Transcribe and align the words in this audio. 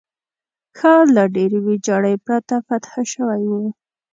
ښار 0.77 1.05
له 1.15 1.23
ډېرې 1.35 1.57
ویجاړۍ 1.65 2.15
پرته 2.25 2.55
فتح 2.67 2.93
شوی 3.13 3.41
وو. 3.49 3.63